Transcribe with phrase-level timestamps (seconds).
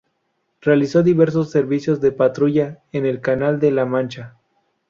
[0.61, 4.35] Realizó diversos servicios de patrulla en el Canal de La Mancha.